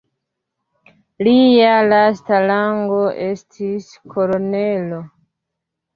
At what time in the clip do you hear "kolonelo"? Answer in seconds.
4.15-5.03